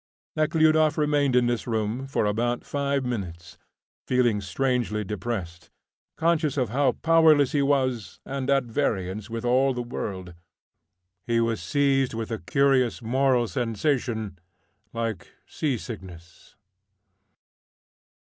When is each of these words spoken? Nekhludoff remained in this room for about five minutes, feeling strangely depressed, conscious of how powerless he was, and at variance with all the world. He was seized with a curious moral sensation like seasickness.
Nekhludoff 0.35 0.97
remained 0.97 1.35
in 1.35 1.45
this 1.45 1.67
room 1.67 2.07
for 2.07 2.25
about 2.25 2.65
five 2.65 3.05
minutes, 3.05 3.59
feeling 4.03 4.41
strangely 4.41 5.03
depressed, 5.03 5.69
conscious 6.17 6.57
of 6.57 6.69
how 6.69 6.93
powerless 7.03 7.51
he 7.51 7.61
was, 7.61 8.19
and 8.25 8.49
at 8.49 8.63
variance 8.63 9.29
with 9.29 9.45
all 9.45 9.75
the 9.75 9.83
world. 9.83 10.33
He 11.27 11.39
was 11.39 11.61
seized 11.61 12.15
with 12.15 12.31
a 12.31 12.39
curious 12.41 13.03
moral 13.03 13.47
sensation 13.47 14.39
like 14.91 15.27
seasickness. 15.45 16.55